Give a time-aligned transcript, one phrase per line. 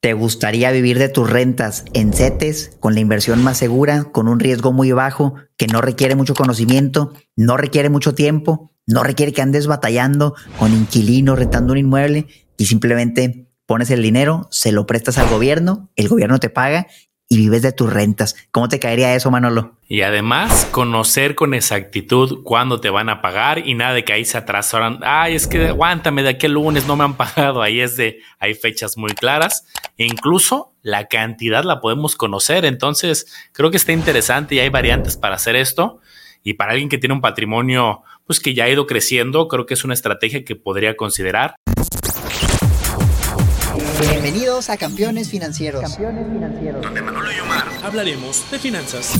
[0.00, 4.38] ¿Te gustaría vivir de tus rentas en CETES con la inversión más segura, con un
[4.38, 9.42] riesgo muy bajo, que no requiere mucho conocimiento, no requiere mucho tiempo, no requiere que
[9.42, 15.18] andes batallando con inquilino, rentando un inmueble y simplemente pones el dinero, se lo prestas
[15.18, 16.86] al gobierno, el gobierno te paga
[17.28, 18.34] y vives de tus rentas.
[18.50, 19.76] ¿Cómo te caería eso, Manolo?
[19.86, 24.24] Y además, conocer con exactitud cuándo te van a pagar y nada de que ahí
[24.24, 25.00] se atrasaron.
[25.02, 27.60] Ay, es que aguántame de aquel lunes, no me han pagado.
[27.60, 29.66] Ahí es de, hay fechas muy claras.
[29.98, 32.64] E incluso la cantidad la podemos conocer.
[32.64, 36.00] Entonces, creo que está interesante y hay variantes para hacer esto.
[36.42, 39.74] Y para alguien que tiene un patrimonio, pues que ya ha ido creciendo, creo que
[39.74, 41.56] es una estrategia que podría considerar.
[44.00, 45.82] Bienvenidos a Campeones Financieros.
[45.82, 46.82] Campeones Financieros.
[46.82, 49.12] Donde Manolo y Omar hablaremos de finanzas.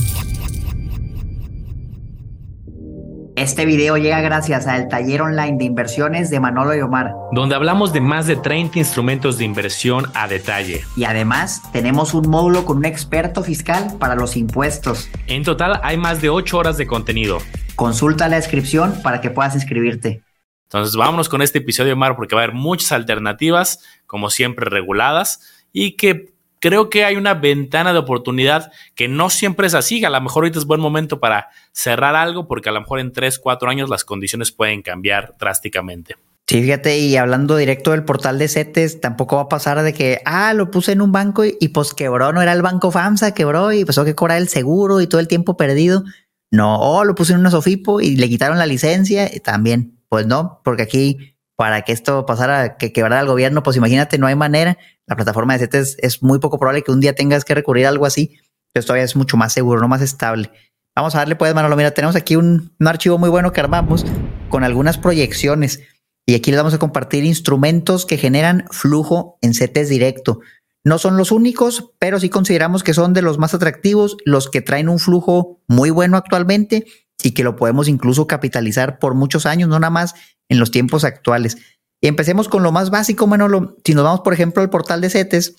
[3.35, 7.11] Este video llega gracias al taller online de inversiones de Manolo y Omar.
[7.33, 10.85] Donde hablamos de más de 30 instrumentos de inversión a detalle.
[10.95, 15.09] Y además tenemos un módulo con un experto fiscal para los impuestos.
[15.27, 17.39] En total hay más de 8 horas de contenido.
[17.75, 20.21] Consulta la descripción para que puedas inscribirte.
[20.69, 25.41] Entonces vámonos con este episodio, Mar, porque va a haber muchas alternativas, como siempre reguladas,
[25.73, 30.05] y que creo que hay una ventana de oportunidad que no siempre es así.
[30.05, 33.11] A lo mejor ahorita es buen momento para cerrar algo, porque a lo mejor en
[33.11, 36.17] 3, 4 años las condiciones pueden cambiar drásticamente.
[36.47, 40.21] Sí, fíjate, y hablando directo del portal de CETES, tampoco va a pasar de que,
[40.25, 43.71] ah, lo puse en un banco y, pues quebró, no era el banco FAMSA, quebró
[43.71, 46.03] y pasó que cobrar el seguro y todo el tiempo perdido.
[46.51, 50.27] No, oh, lo puse en una Sofipo y le quitaron la licencia y también pues
[50.27, 54.35] no, porque aquí para que esto pasara, que quebrara el gobierno, pues imagínate, no hay
[54.35, 54.77] manera.
[55.05, 57.89] La plataforma de CETES es muy poco probable que un día tengas que recurrir a
[57.89, 58.39] algo así.
[58.71, 60.51] Pero todavía es mucho más seguro, no más estable.
[60.95, 61.75] Vamos a darle pues, Manolo.
[61.75, 64.05] Mira, tenemos aquí un, un archivo muy bueno que armamos
[64.47, 65.81] con algunas proyecciones.
[66.25, 70.39] Y aquí les vamos a compartir instrumentos que generan flujo en CETES directo.
[70.85, 74.61] No son los únicos, pero sí consideramos que son de los más atractivos, los que
[74.61, 76.85] traen un flujo muy bueno actualmente
[77.23, 80.15] y que lo podemos incluso capitalizar por muchos años, no nada más
[80.47, 81.57] en los tiempos actuales.
[82.01, 83.75] Y empecemos con lo más básico, Manolo.
[83.83, 85.55] Si nos vamos, por ejemplo, al portal de CETES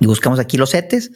[0.00, 1.12] y buscamos aquí los CETES,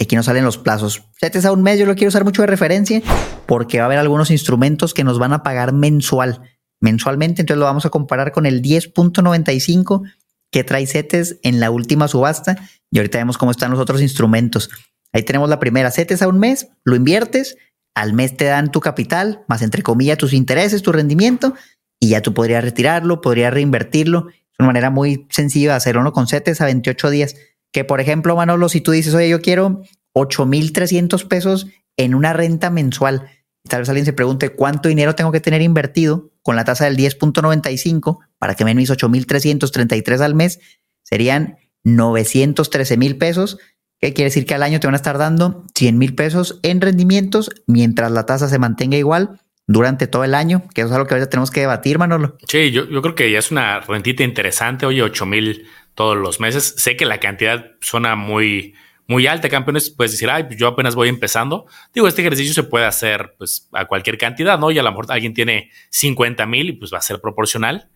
[0.00, 1.04] aquí nos salen los plazos.
[1.20, 3.02] CETES a un mes, yo lo quiero usar mucho de referencia
[3.46, 6.42] porque va a haber algunos instrumentos que nos van a pagar mensual,
[6.80, 7.42] mensualmente.
[7.42, 10.02] Entonces lo vamos a comparar con el 10.95
[10.50, 12.56] que trae CETES en la última subasta
[12.90, 14.70] y ahorita vemos cómo están los otros instrumentos.
[15.12, 17.56] Ahí tenemos la primera, CETES a un mes, lo inviertes
[17.94, 21.54] al mes te dan tu capital, más entre comillas tus intereses, tu rendimiento,
[22.00, 24.28] y ya tú podrías retirarlo, podrías reinvertirlo.
[24.28, 26.12] Es una manera muy sencilla de hacerlo, ¿no?
[26.12, 27.36] Con CETES a 28 días.
[27.72, 29.82] Que por ejemplo, Manolo, si tú dices, oye, yo quiero
[30.12, 31.66] 8,300 pesos
[31.96, 33.28] en una renta mensual,
[33.68, 36.96] tal vez alguien se pregunte cuánto dinero tengo que tener invertido con la tasa del
[36.96, 40.60] 10.95 para que me den mis 8,333 al mes,
[41.02, 43.58] serían 913 mil pesos
[44.00, 46.80] ¿Qué quiere decir que al año te van a estar dando 100 mil pesos en
[46.80, 50.62] rendimientos mientras la tasa se mantenga igual durante todo el año?
[50.74, 52.36] Que eso es algo que ahorita tenemos que debatir, Manolo.
[52.46, 54.84] Sí, yo, yo creo que ya es una rentita interesante.
[54.86, 56.74] Oye, 8 mil todos los meses.
[56.76, 58.74] Sé que la cantidad suena muy,
[59.06, 59.90] muy alta, campeones.
[59.90, 61.66] Puedes decir, ay, pues yo apenas voy empezando.
[61.94, 64.70] Digo, este ejercicio se puede hacer pues a cualquier cantidad, ¿no?
[64.70, 67.88] Y a lo mejor alguien tiene 50 mil y pues va a ser proporcional.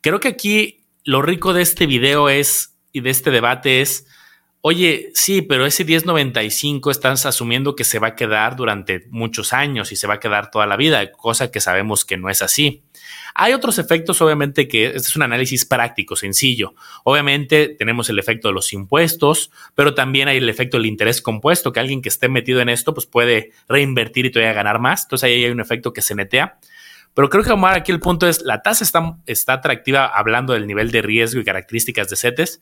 [0.00, 4.06] Creo que aquí lo rico de este video es y de este debate es
[4.66, 9.92] Oye, sí, pero ese 1095 estás asumiendo que se va a quedar durante muchos años
[9.92, 12.82] y se va a quedar toda la vida, cosa que sabemos que no es así.
[13.34, 16.74] Hay otros efectos, obviamente, que este es un análisis práctico, sencillo.
[17.04, 21.70] Obviamente tenemos el efecto de los impuestos, pero también hay el efecto del interés compuesto,
[21.70, 25.02] que alguien que esté metido en esto, pues puede reinvertir y todavía ganar más.
[25.02, 26.58] Entonces ahí hay un efecto que se netea.
[27.12, 30.66] Pero creo que Omar, aquí el punto es, la tasa está, está atractiva hablando del
[30.66, 32.60] nivel de riesgo y características de CETES,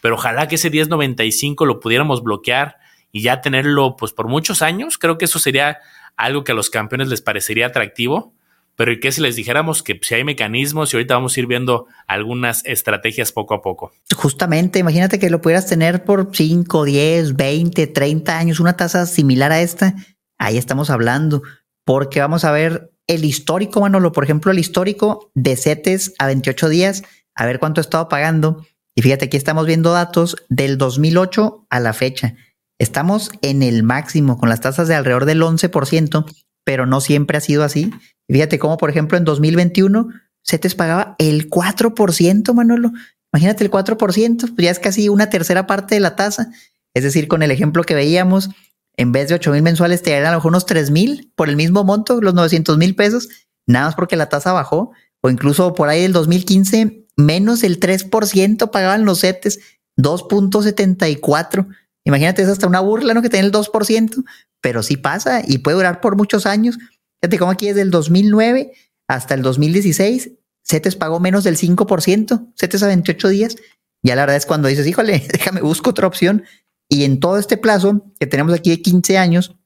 [0.00, 2.76] pero ojalá que ese 1095 lo pudiéramos bloquear
[3.10, 4.98] y ya tenerlo pues por muchos años.
[4.98, 5.78] Creo que eso sería
[6.16, 8.34] algo que a los campeones les parecería atractivo.
[8.76, 11.46] Pero ¿y qué si les dijéramos que si hay mecanismos y ahorita vamos a ir
[11.46, 13.92] viendo algunas estrategias poco a poco?
[14.16, 19.52] Justamente, imagínate que lo pudieras tener por 5, 10, 20, 30 años, una tasa similar
[19.52, 19.94] a esta.
[20.38, 21.42] Ahí estamos hablando,
[21.84, 26.68] porque vamos a ver el histórico, Manolo, por ejemplo, el histórico de CETES a 28
[26.68, 27.04] días,
[27.36, 31.80] a ver cuánto ha estado pagando y fíjate, aquí estamos viendo datos del 2008 a
[31.80, 32.36] la fecha.
[32.78, 36.24] Estamos en el máximo con las tasas de alrededor del 11%,
[36.64, 37.90] pero no siempre ha sido así.
[38.28, 40.08] Fíjate cómo, por ejemplo, en 2021
[40.44, 42.92] CETES pagaba el 4%, Manolo.
[43.32, 46.52] Imagínate el 4%, pues ya es casi una tercera parte de la tasa.
[46.94, 48.50] Es decir, con el ejemplo que veíamos,
[48.96, 51.48] en vez de 8 mil mensuales, te darían a lo mejor unos 3 mil por
[51.48, 53.28] el mismo monto, los 900 mil pesos,
[53.66, 54.92] nada más porque la tasa bajó.
[55.20, 59.60] O incluso por ahí del 2015 menos el 3% pagaban los CETES.
[59.96, 61.68] 2.74.
[62.04, 63.22] Imagínate, es hasta una burla, ¿no?
[63.22, 64.24] Que tiene el 2%,
[64.60, 66.78] pero sí pasa y puede durar por muchos años.
[67.22, 68.72] Fíjate cómo aquí desde el 2009
[69.08, 70.32] hasta el 2016,
[70.66, 73.56] CETES pagó menos del 5%, CETES a 28 días.
[74.02, 76.44] Ya la verdad es cuando dices, híjole, déjame, busco otra opción.
[76.88, 79.56] Y en todo este plazo que tenemos aquí de 15 años,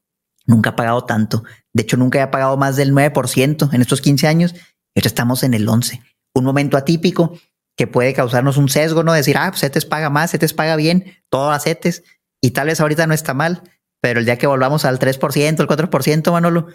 [0.45, 1.43] nunca ha pagado tanto.
[1.73, 4.55] De hecho, nunca ha pagado más del 9% en estos 15 años.
[4.95, 6.01] Y estamos en el 11.
[6.39, 7.37] Un momento atípico
[7.79, 9.13] que puede causarnos un sesgo, ¿no?
[9.13, 12.03] Decir, ah, pues CETES paga más, CETES paga bien, todo a CETES.
[12.41, 13.63] Y tal vez ahorita no está mal,
[14.01, 16.67] pero el día que volvamos al 3%, el 4%, Manolo,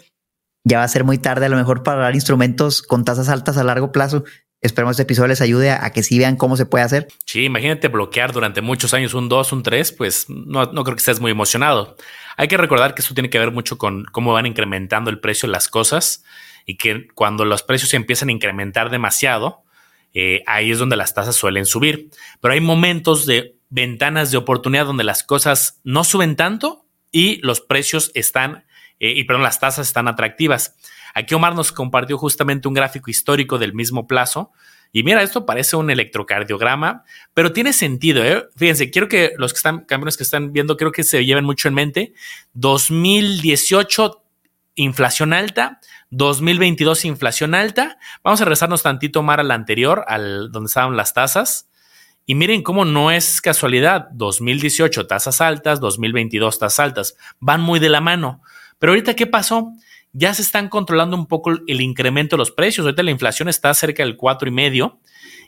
[0.63, 3.57] ya va a ser muy tarde a lo mejor para dar instrumentos con tasas altas
[3.57, 4.23] a largo plazo.
[4.61, 7.07] Esperemos este episodio les ayude a, que sí vean cómo se puede hacer.
[7.27, 11.01] Sí, imagínate bloquear durante muchos años un 2, un 3, pues no, no creo que
[11.01, 11.97] estés muy emocionado.
[12.35, 15.47] Hay que recordar que eso tiene que ver mucho con cómo van incrementando el precio
[15.47, 16.23] las cosas
[16.65, 19.63] y que cuando los precios se empiezan a incrementar demasiado,
[20.13, 22.09] eh, ahí es donde las tasas suelen subir.
[22.41, 27.61] Pero hay momentos de ventanas de oportunidad donde las cosas no suben tanto y los
[27.61, 28.65] precios están
[28.99, 30.75] eh, y perdón, las tasas están atractivas.
[31.13, 34.51] Aquí Omar nos compartió justamente un gráfico histórico del mismo plazo.
[34.91, 37.03] Y mira, esto parece un electrocardiograma,
[37.33, 38.23] pero tiene sentido.
[38.23, 38.45] ¿eh?
[38.55, 41.67] Fíjense, quiero que los que están, camiones que están viendo, creo que se lleven mucho
[41.67, 42.13] en mente.
[42.53, 44.24] 2018,
[44.75, 45.79] inflación alta.
[46.11, 47.97] 2022, inflación alta.
[48.23, 51.69] Vamos a rezarnos tantito, Omar, al anterior, al donde estaban las tasas.
[52.25, 54.07] Y miren cómo no es casualidad.
[54.11, 55.79] 2018, tasas altas.
[55.79, 57.17] 2022, tasas altas.
[57.39, 58.41] Van muy de la mano.
[58.79, 59.71] Pero ahorita, ¿qué pasó?
[60.11, 62.85] Ya se están controlando un poco el incremento de los precios.
[62.85, 64.99] Ahorita la inflación está cerca del cuatro y medio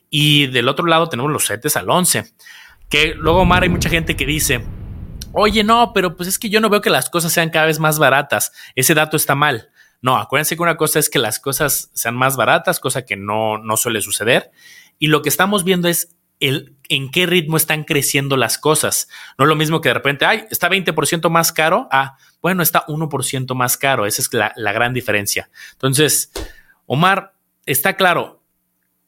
[0.09, 2.25] y del otro lado tenemos los CETES al 11.
[2.89, 4.63] Que luego, Omar, hay mucha gente que dice,
[5.33, 7.79] oye, no, pero pues es que yo no veo que las cosas sean cada vez
[7.79, 8.51] más baratas.
[8.75, 9.69] Ese dato está mal.
[10.01, 13.57] No, acuérdense que una cosa es que las cosas sean más baratas, cosa que no,
[13.57, 14.51] no suele suceder.
[14.99, 19.09] Y lo que estamos viendo es el, en qué ritmo están creciendo las cosas.
[19.37, 21.87] No es lo mismo que de repente, ay, está 20% más caro.
[21.91, 24.05] Ah, bueno, está 1% más caro.
[24.05, 25.49] Esa es la, la gran diferencia.
[25.73, 26.31] Entonces,
[26.85, 27.33] Omar,
[27.65, 28.41] está claro.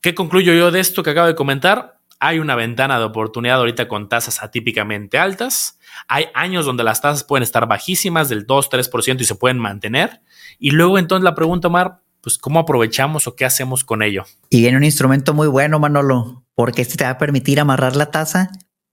[0.01, 1.99] ¿Qué concluyo yo de esto que acabo de comentar?
[2.19, 5.80] Hay una ventana de oportunidad ahorita con tasas atípicamente altas.
[6.07, 10.21] Hay años donde las tasas pueden estar bajísimas del 2-3% y se pueden mantener.
[10.60, 14.25] Y luego entonces la pregunta, Omar, pues cómo aprovechamos o qué hacemos con ello.
[14.50, 18.12] Y viene un instrumento muy bueno, Manolo, porque este te va a permitir amarrar la
[18.12, 18.51] tasa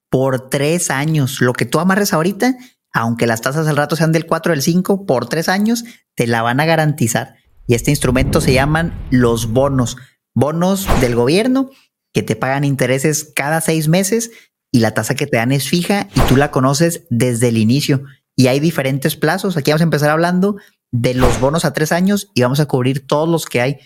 [0.09, 1.41] por tres años.
[1.41, 2.55] Lo que tú amarres ahorita,
[2.93, 5.83] aunque las tasas al rato sean del 4 o del 5, por tres años
[6.15, 7.35] te la van a garantizar.
[7.67, 9.97] Y este instrumento se llaman los bonos.
[10.33, 11.71] Bonos del gobierno
[12.17, 14.31] que te pagan intereses cada seis meses
[14.71, 18.05] y la tasa que te dan es fija y tú la conoces desde el inicio.
[18.35, 19.55] Y hay diferentes plazos.
[19.55, 20.55] Aquí vamos a empezar hablando
[20.91, 23.77] de los bonos a tres años y vamos a cubrir todos los que hay.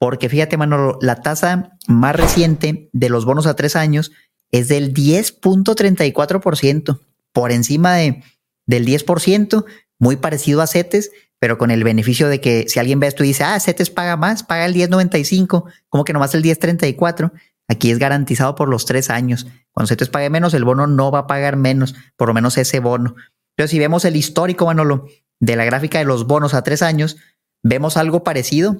[0.00, 4.10] Porque fíjate, Manolo, la tasa más reciente de los bonos a tres años
[4.50, 7.00] es del 10.34%,
[7.32, 8.24] por encima de,
[8.66, 9.64] del 10%,
[10.00, 13.28] muy parecido a CETES, pero con el beneficio de que si alguien ve esto y
[13.28, 17.30] dice, ah, CETES paga más, paga el 10.95, como que nomás el 10.34,
[17.68, 19.46] aquí es garantizado por los tres años.
[19.72, 22.80] Cuando CETES pague menos, el bono no va a pagar menos, por lo menos ese
[22.80, 23.14] bono.
[23.56, 25.06] Pero si vemos el histórico, Manolo,
[25.40, 27.16] de la gráfica de los bonos a tres años,
[27.62, 28.76] vemos algo parecido.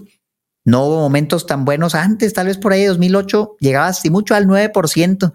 [0.64, 4.46] No hubo momentos tan buenos antes, tal vez por ahí 2008 llegaba así mucho al
[4.46, 5.32] 9%.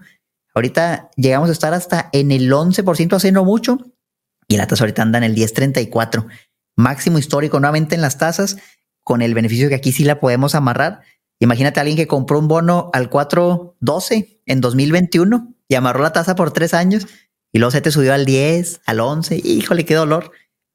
[0.54, 3.78] Ahorita llegamos a estar hasta en el 11% hace no mucho
[4.46, 6.26] y la tasa ahorita anda en el 10.34.
[6.76, 8.58] Máximo histórico nuevamente en las tasas
[9.02, 11.02] con el beneficio que aquí sí la podemos amarrar.
[11.42, 16.34] Imagínate a alguien que compró un bono al 4.12 en 2021 y amarró la tasa
[16.34, 17.06] por tres años
[17.52, 19.40] y luego se te subió al 10, al 11.
[19.44, 20.32] Híjole, qué dolor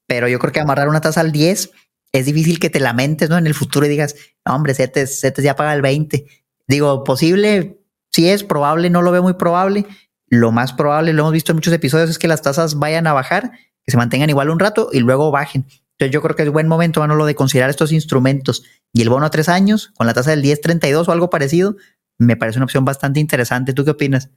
[0.08, 1.70] pero yo creo que amarrar una tasa al 10
[2.12, 3.36] es difícil que te lamentes, ¿no?
[3.36, 6.26] En el futuro y digas, no, hombre, CETES, CETES ya paga el 20.
[6.66, 7.78] Digo, posible,
[8.10, 9.84] sí es probable, no lo veo muy probable.
[10.26, 13.12] Lo más probable, lo hemos visto en muchos episodios, es que las tasas vayan a
[13.12, 13.52] bajar,
[13.84, 15.66] que se mantengan igual un rato y luego bajen.
[15.98, 18.62] Entonces yo creo que es buen momento, lo de considerar estos instrumentos.
[18.92, 21.76] Y el bono a tres años, con la tasa del 10.32 o algo parecido,
[22.18, 23.72] me parece una opción bastante interesante.
[23.72, 24.30] ¿Tú qué opinas?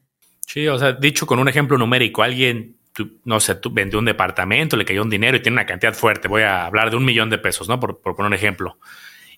[0.47, 2.77] Sí, o sea, dicho con un ejemplo numérico, alguien
[3.23, 6.27] no sé, tú vendió un departamento, le cayó un dinero y tiene una cantidad fuerte.
[6.27, 7.79] Voy a hablar de un millón de pesos, ¿no?
[7.79, 8.77] Por, poner un ejemplo.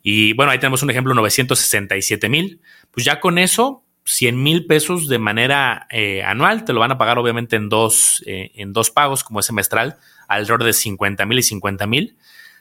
[0.01, 2.62] Y bueno, ahí tenemos un ejemplo, 967 mil.
[2.92, 6.98] Pues ya con eso, 100 mil pesos de manera eh, anual, te lo van a
[6.98, 9.98] pagar obviamente en dos, eh, en dos pagos, como es semestral,
[10.36, 12.18] alrededor de 50 mil y 50 mil.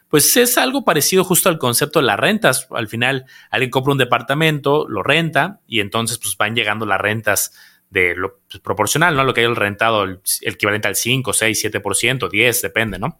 [0.09, 2.69] Pues es algo parecido justo al concepto de las rentas.
[2.71, 7.53] Al final, alguien compra un departamento, lo renta y entonces pues van llegando las rentas
[7.89, 9.25] de lo pues, proporcional, ¿no?
[9.25, 13.19] Lo que hay el rentado, el, equivalente al 5, 6, 7%, 10, depende, ¿no?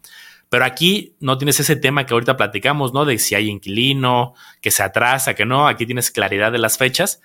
[0.49, 3.05] Pero aquí no tienes ese tema que ahorita platicamos, ¿no?
[3.05, 5.67] De si hay inquilino, que se atrasa, que no.
[5.67, 7.21] Aquí tienes claridad de las fechas.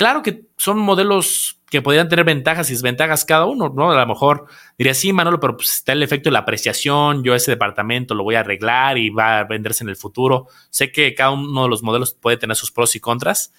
[0.00, 3.92] Claro que son modelos que podrían tener ventajas y desventajas cada uno, ¿no?
[3.92, 4.46] A lo mejor
[4.78, 8.24] diría, sí, Manolo, pero pues está el efecto de la apreciación, yo ese departamento lo
[8.24, 10.46] voy a arreglar y va a venderse en el futuro.
[10.70, 13.52] Sé que cada uno de los modelos puede tener sus pros y contras,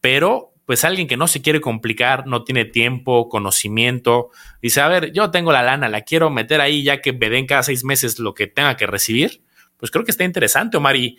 [0.00, 5.12] pero pues alguien que no se quiere complicar, no tiene tiempo, conocimiento, dice, a ver,
[5.12, 8.18] yo tengo la lana, la quiero meter ahí ya que me den cada seis meses
[8.18, 9.44] lo que tenga que recibir,
[9.76, 10.96] pues creo que está interesante, Omar.
[10.96, 11.18] Y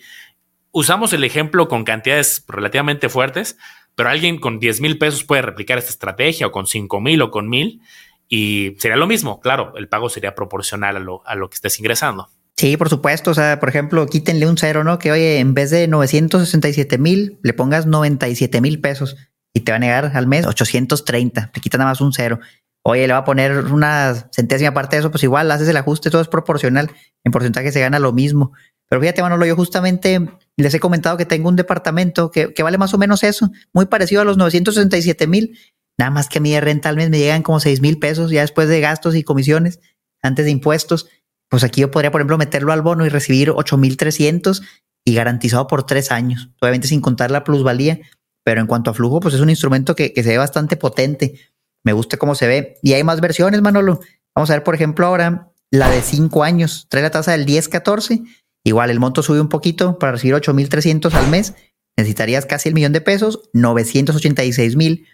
[0.70, 3.56] usamos el ejemplo con cantidades relativamente fuertes,
[3.96, 7.30] pero alguien con 10 mil pesos puede replicar esta estrategia o con 5 mil o
[7.32, 7.80] con mil
[8.28, 9.40] y sería lo mismo.
[9.40, 12.28] Claro, el pago sería proporcional a lo, a lo que estés ingresando.
[12.56, 13.30] Sí, por supuesto.
[13.30, 14.98] O sea, por ejemplo, quítenle un cero, ¿no?
[14.98, 19.16] Que oye, en vez de 967 mil, le pongas 97 mil pesos
[19.52, 21.50] y te va a negar al mes 830.
[21.52, 22.38] Te quita nada más un cero.
[22.82, 26.10] Oye, le va a poner una centésima parte de eso, pues igual haces el ajuste,
[26.10, 26.90] todo es proporcional.
[27.24, 28.52] En porcentaje se gana lo mismo.
[28.88, 32.94] Pero fíjate, Manolo, yo justamente les he comentado que tengo un departamento que, vale más
[32.94, 35.58] o menos eso, muy parecido a los 967 mil.
[35.98, 38.40] Nada más que mí de renta al mes me llegan como 6 mil pesos ya
[38.40, 39.80] después de gastos y comisiones,
[40.22, 41.08] antes de impuestos.
[41.48, 44.62] Pues aquí yo podría, por ejemplo, meterlo al bono y recibir 8 mil 300
[45.04, 48.00] y garantizado por tres años, obviamente sin contar la plusvalía.
[48.44, 51.40] Pero en cuanto a flujo, pues es un instrumento que, que se ve bastante potente.
[51.84, 52.78] Me gusta cómo se ve.
[52.82, 54.00] Y hay más versiones, Manolo.
[54.34, 56.86] Vamos a ver, por ejemplo, ahora la de 5 años.
[56.88, 58.24] Trae la tasa del 10-14
[58.66, 61.54] Igual el monto sube un poquito para recibir 8.300 al mes.
[61.96, 65.06] Necesitarías casi el millón de pesos, 986 mil.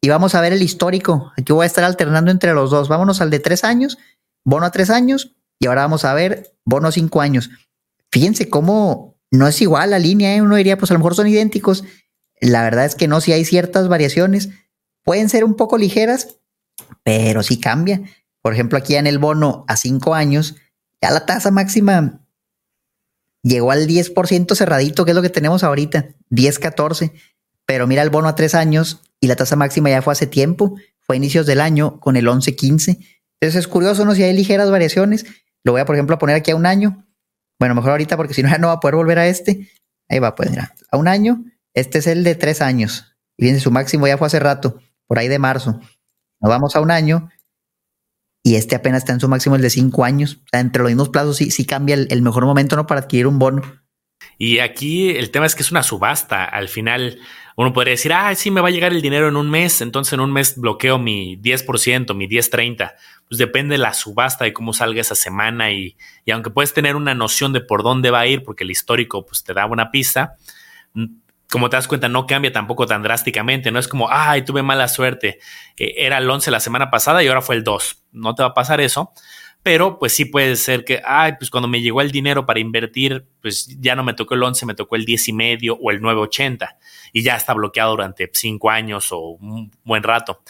[0.00, 1.32] Y vamos a ver el histórico.
[1.36, 2.88] Aquí voy a estar alternando entre los dos.
[2.88, 3.98] Vámonos al de tres años,
[4.44, 5.34] bono a tres años.
[5.58, 7.50] Y ahora vamos a ver bono a cinco años.
[8.12, 10.36] Fíjense cómo no es igual la línea.
[10.36, 10.40] ¿eh?
[10.40, 11.82] Uno diría, pues a lo mejor son idénticos.
[12.40, 14.50] La verdad es que no, si hay ciertas variaciones.
[15.02, 16.36] Pueden ser un poco ligeras,
[17.02, 18.02] pero sí cambia.
[18.40, 20.54] Por ejemplo, aquí en el bono a cinco años,
[21.02, 22.20] ya la tasa máxima
[23.42, 27.12] llegó al 10% cerradito, que es lo que tenemos ahorita, 10, 14.
[27.66, 30.76] Pero mira el bono a tres años y la tasa máxima ya fue hace tiempo,
[31.00, 32.98] fue a inicios del año con el 11, 15.
[33.40, 34.14] Entonces es curioso, ¿no?
[34.14, 35.26] Si hay ligeras variaciones,
[35.64, 37.06] lo voy a, por ejemplo, poner aquí a un año.
[37.58, 39.68] Bueno, mejor ahorita porque si no ya no va a poder volver a este.
[40.08, 41.44] Ahí va, pues mira, a un año.
[41.74, 43.16] Este es el de tres años.
[43.36, 45.80] Y bien, su máximo ya fue hace rato, por ahí de marzo.
[46.40, 47.30] Nos vamos a un año
[48.42, 50.38] y este apenas está en su máximo el de cinco años.
[50.52, 52.86] Entre los mismos plazos sí, sí cambia el, mejor momento ¿no?
[52.86, 53.62] para adquirir un bono.
[54.38, 56.44] Y aquí el tema es que es una subasta.
[56.44, 57.18] Al final
[57.56, 60.14] uno podría decir, ah, sí, me va a llegar el dinero en un mes, entonces
[60.14, 62.94] en un mes bloqueo mi 10%, mi 10-30.
[63.28, 66.96] Pues depende de la subasta y cómo salga esa semana y, y, aunque puedes tener
[66.96, 69.90] una noción de por dónde va a ir, porque el histórico pues te da una
[69.90, 70.36] pista,
[71.50, 73.70] como te das cuenta, no cambia tampoco tan drásticamente.
[73.70, 75.40] No es como, ay, tuve mala suerte.
[75.76, 78.04] Eh, era el 11 la semana pasada y ahora fue el 2.
[78.12, 79.12] No te va a pasar eso.
[79.62, 83.26] Pero pues sí puede ser que, ay, pues cuando me llegó el dinero para invertir,
[83.42, 86.00] pues ya no me tocó el 11, me tocó el 10 y medio o el
[86.00, 86.78] 980
[87.12, 90.42] y ya está bloqueado durante 5 años o un buen rato.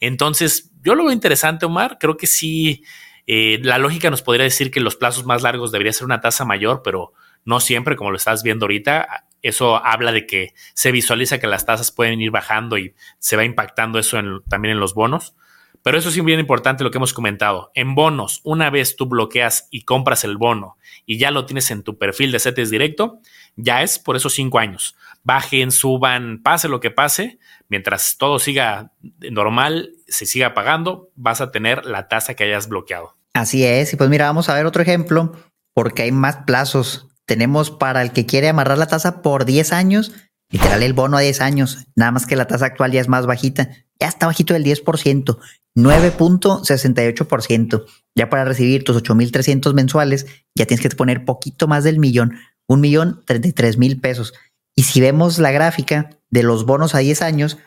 [0.00, 1.98] Entonces, yo lo veo interesante, Omar.
[2.00, 2.82] Creo que sí,
[3.28, 6.44] eh, la lógica nos podría decir que los plazos más largos debería ser una tasa
[6.44, 7.12] mayor, pero
[7.44, 11.66] no siempre, como lo estás viendo ahorita eso habla de que se visualiza que las
[11.66, 15.34] tasas pueden ir bajando y se va impactando eso también en los bonos.
[15.82, 17.70] Pero eso sí bien importante lo que hemos comentado.
[17.74, 21.84] En bonos, una vez tú bloqueas y compras el bono y ya lo tienes en
[21.84, 23.20] tu perfil de CETES directo,
[23.54, 24.96] ya es por esos cinco años.
[25.22, 27.38] Bajen, suban, pase lo que pase,
[27.68, 28.90] mientras todo siga
[29.30, 33.16] normal, se siga pagando, vas a tener la tasa que hayas bloqueado.
[33.34, 33.92] Así es.
[33.92, 35.32] Y pues mira, vamos a ver otro ejemplo,
[35.72, 40.12] porque hay más plazos tenemos para el que quiere amarrar la tasa por 10 años,
[40.50, 43.26] literal el bono a 10 años, nada más que la tasa actual ya es más
[43.26, 45.38] bajita, ya está bajito del 10%,
[45.76, 47.84] 9.68%.
[48.14, 52.34] Ya para recibir tus 8.300 mensuales, ya tienes que poner poquito más del millón,
[52.66, 54.34] un millón 33 mil pesos.
[54.74, 57.58] Y si vemos la gráfica de los bonos a 10 años,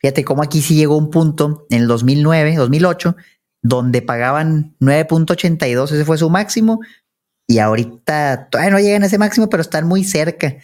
[0.00, 3.16] fíjate cómo aquí sí llegó un punto en el 2009, 2008,
[3.62, 6.80] donde pagaban 9.82, ese fue su máximo,
[7.46, 10.56] y ahorita todavía no llegan a ese máximo, pero están muy cerca.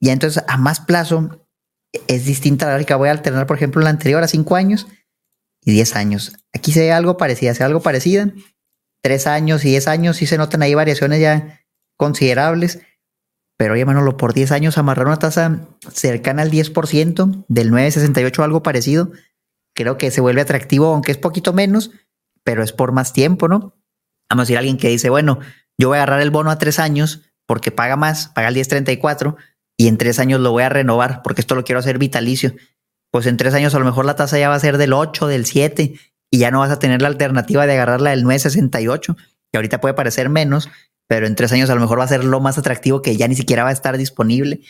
[0.00, 1.46] Y entonces a más plazo
[2.06, 2.96] es distinta la lógica.
[2.96, 4.86] Voy a alternar, por ejemplo, la anterior a 5 años
[5.62, 6.36] y 10 años.
[6.54, 8.30] Aquí se ve algo parecido, se ve algo parecido.
[9.02, 11.60] 3 años y 10 años sí se notan ahí variaciones ya
[11.96, 12.80] considerables.
[13.58, 18.62] Pero oye, Manolo, por 10 años amarrar una tasa cercana al 10%, del 9,68 algo
[18.62, 19.10] parecido,
[19.74, 21.90] creo que se vuelve atractivo, aunque es poquito menos,
[22.44, 23.74] pero es por más tiempo, ¿no?
[24.30, 25.40] Vamos a decir alguien que dice, bueno,
[25.78, 29.36] yo voy a agarrar el bono a tres años porque paga más, paga el 1034
[29.76, 32.54] y en tres años lo voy a renovar porque esto lo quiero hacer vitalicio.
[33.10, 35.28] Pues en tres años a lo mejor la tasa ya va a ser del 8,
[35.28, 35.94] del 7
[36.30, 39.16] y ya no vas a tener la alternativa de agarrarla del 968,
[39.50, 40.68] que ahorita puede parecer menos,
[41.06, 43.28] pero en tres años a lo mejor va a ser lo más atractivo que ya
[43.28, 44.60] ni siquiera va a estar disponible.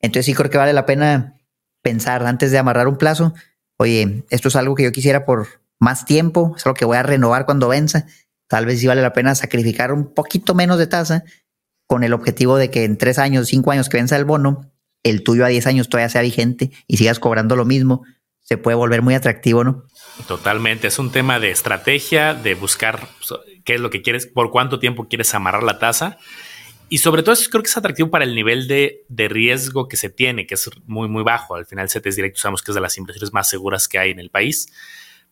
[0.00, 1.34] Entonces sí creo que vale la pena
[1.82, 3.34] pensar antes de amarrar un plazo,
[3.78, 5.48] oye, esto es algo que yo quisiera por
[5.80, 8.06] más tiempo, es algo que voy a renovar cuando venza.
[8.48, 11.24] Tal vez sí vale la pena sacrificar un poquito menos de tasa
[11.86, 14.70] con el objetivo de que en tres años, cinco años que venza el bono,
[15.02, 18.04] el tuyo a diez años todavía sea vigente y sigas cobrando lo mismo.
[18.40, 19.84] Se puede volver muy atractivo, ¿no?
[20.26, 20.88] Totalmente.
[20.88, 24.78] Es un tema de estrategia, de buscar pues, qué es lo que quieres, por cuánto
[24.78, 26.18] tiempo quieres amarrar la tasa
[26.90, 30.46] y sobre todo creo que es atractivo para el nivel de, riesgo que se tiene,
[30.46, 31.54] que es muy, muy bajo.
[31.54, 34.18] Al final, CETES Directo sabemos que es de las inversiones más seguras que hay en
[34.18, 34.72] el país.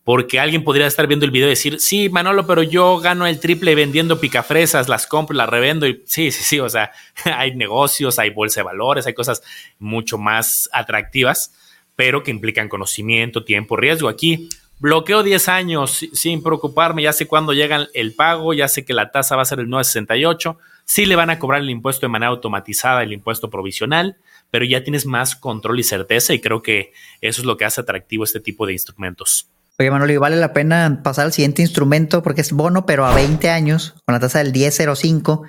[0.07, 3.41] Porque alguien podría estar viendo el video y decir, sí, Manolo, pero yo gano el
[3.41, 5.85] triple vendiendo picafresas, las compro, las revendo.
[5.85, 6.61] Y sí, sí, sí.
[6.61, 6.93] O sea,
[7.25, 9.43] hay negocios, hay bolsa de valores, hay cosas
[9.81, 11.53] mucho más atractivas,
[11.97, 14.09] pero que implican conocimiento, tiempo, riesgo.
[14.09, 14.49] Aquí
[14.79, 19.11] bloqueo 10 años sin preocuparme, ya sé cuándo llega el pago, ya sé que la
[19.11, 20.57] tasa va a ser el 968
[20.89, 24.17] Sí le van a cobrar el impuesto de manera automatizada, el impuesto provisional,
[24.53, 27.81] pero ya tienes más control y certeza y creo que eso es lo que hace
[27.81, 29.51] atractivo este tipo de instrumentos.
[29.79, 33.51] Oye, Manolo, vale la pena pasar al siguiente instrumento porque es bono, pero a 20
[33.51, 35.43] años, con la tasa del 10.05.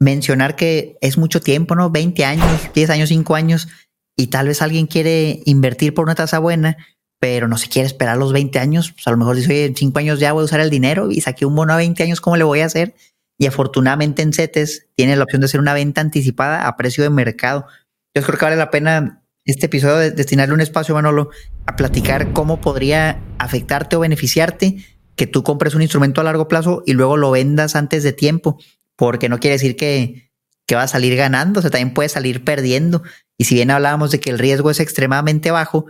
[0.00, 1.90] Mencionar que es mucho tiempo, ¿no?
[1.90, 3.68] 20 años, 10 años, 5 años,
[4.16, 6.76] y tal vez alguien quiere invertir por una tasa buena,
[7.18, 8.92] pero no se quiere esperar los 20 años.
[8.92, 11.10] Pues a lo mejor dice, oye, en 5 años ya voy a usar el dinero
[11.10, 12.94] y saqué un bono a 20 años, ¿cómo le voy a hacer?
[13.38, 17.10] y afortunadamente en CETES tiene la opción de hacer una venta anticipada a precio de
[17.10, 17.66] mercado.
[18.14, 21.30] Yo creo que vale la pena este episodio de destinarle un espacio, Manolo,
[21.66, 24.84] a platicar cómo podría afectarte o beneficiarte
[25.14, 28.58] que tú compres un instrumento a largo plazo y luego lo vendas antes de tiempo,
[28.96, 30.30] porque no quiere decir que,
[30.66, 33.02] que va a salir ganando, o sea, también puede salir perdiendo.
[33.38, 35.86] Y si bien hablábamos de que el riesgo es extremadamente bajo,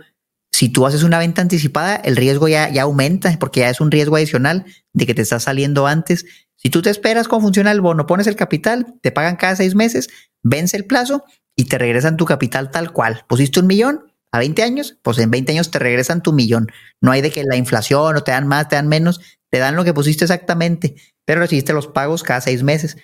[0.51, 3.91] si tú haces una venta anticipada, el riesgo ya, ya aumenta, porque ya es un
[3.91, 6.25] riesgo adicional de que te está saliendo antes
[6.57, 9.75] si tú te esperas cómo funciona el bono, pones el capital, te pagan cada seis
[9.75, 10.09] meses,
[10.43, 11.23] vence el plazo
[11.57, 13.25] y te regresan tu capital tal cual.
[13.27, 16.67] Pusiste un millón a 20 años, pues en 20 años te regresan tu millón.
[17.01, 19.75] No hay de que la inflación o te dan más, te dan menos, te dan
[19.75, 20.95] lo que pusiste exactamente,
[21.25, 22.97] pero recibiste los pagos cada seis meses.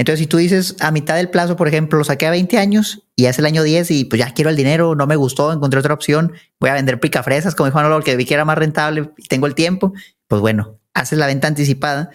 [0.00, 3.02] Entonces, si tú dices a mitad del plazo, por ejemplo, lo saqué a 20 años
[3.16, 5.80] y es el año 10 y pues ya quiero el dinero, no me gustó, encontré
[5.80, 9.10] otra opción, voy a vender picafresas, como dijo Manolo, que vi que era más rentable
[9.16, 9.92] y tengo el tiempo,
[10.28, 12.10] pues bueno, haces la venta anticipada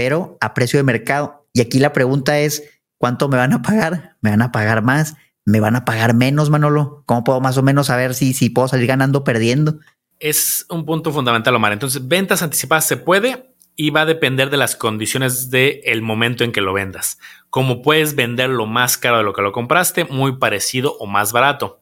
[0.00, 1.46] pero a precio de mercado.
[1.52, 2.62] Y aquí la pregunta es,
[3.00, 4.16] ¿cuánto me van a pagar?
[4.20, 5.16] ¿Me van a pagar más?
[5.46, 7.02] ¿Me van a pagar menos, Manolo?
[7.06, 9.78] ¿Cómo puedo más o menos saber si, si puedo salir ganando o perdiendo?
[10.18, 11.72] Es un punto fundamental, Omar.
[11.72, 16.44] Entonces, ventas anticipadas se puede y va a depender de las condiciones del el momento
[16.44, 17.18] en que lo vendas.
[17.48, 21.80] Como puedes venderlo más caro de lo que lo compraste, muy parecido o más barato.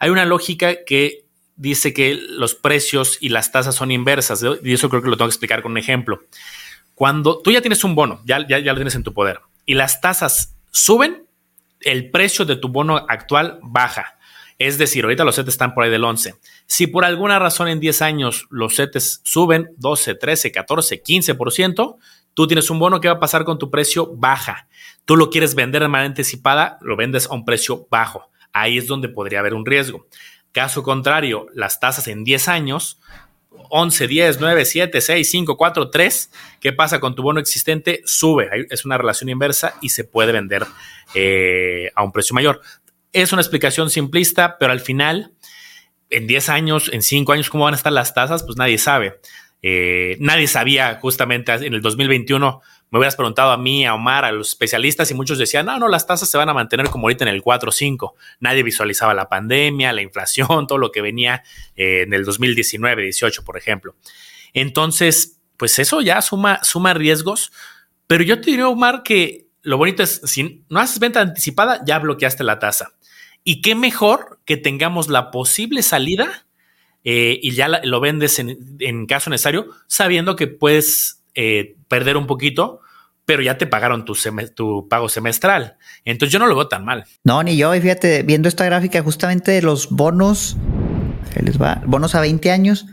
[0.00, 1.24] Hay una lógica que
[1.56, 5.28] dice que los precios y las tasas son inversas, y eso creo que lo tengo
[5.28, 6.20] que explicar con un ejemplo.
[6.94, 9.72] Cuando tú ya tienes un bono, ya, ya, ya lo tienes en tu poder, y
[9.72, 11.26] las tasas suben,
[11.80, 14.18] el precio de tu bono actual baja.
[14.58, 16.34] Es decir, ahorita los CETES están por ahí del 11.
[16.66, 21.96] Si por alguna razón en 10 años los CETES suben 12, 13, 14, 15%,
[22.34, 24.68] tú tienes un bono que va a pasar con tu precio baja.
[25.04, 28.30] Tú lo quieres vender de manera anticipada, lo vendes a un precio bajo.
[28.52, 30.06] Ahí es donde podría haber un riesgo.
[30.50, 33.00] Caso contrario, las tasas en 10 años
[33.50, 36.30] 11, 10, 9, 7, 6, 5, 4, 3.
[36.60, 38.02] ¿Qué pasa con tu bono existente?
[38.04, 38.48] Sube.
[38.70, 40.66] Es una relación inversa y se puede vender
[41.14, 42.60] eh, a un precio mayor.
[43.12, 45.32] Es una explicación simplista, pero al final,
[46.10, 48.42] en 10 años, en 5 años, ¿cómo van a estar las tasas?
[48.42, 49.20] Pues nadie sabe.
[49.62, 54.32] Eh, nadie sabía justamente en el 2021 me hubieras preguntado a mí, a Omar, a
[54.32, 57.24] los especialistas y muchos decían, no, no, las tasas se van a mantener como ahorita
[57.24, 58.14] en el 4 o 5.
[58.40, 61.42] Nadie visualizaba la pandemia, la inflación, todo lo que venía
[61.76, 63.94] eh, en el 2019, 18, por ejemplo.
[64.54, 67.52] Entonces, pues eso ya suma, suma riesgos,
[68.06, 71.98] pero yo te diría, Omar, que lo bonito es, si no haces venta anticipada, ya
[71.98, 72.92] bloqueaste la tasa.
[73.44, 76.46] Y qué mejor que tengamos la posible salida
[77.04, 82.80] eh, y ya lo vendes en, caso necesario, sabiendo que puedes eh, perder un poquito,
[83.28, 85.76] pero ya te pagaron tu, pago semestral.
[86.06, 87.04] Entonces yo no lo veo tan mal.
[87.24, 87.74] No, ni yo.
[87.74, 90.56] Y fíjate, viendo esta gráfica justamente de los bonos,
[91.42, 92.86] les va, bonos a 20 años,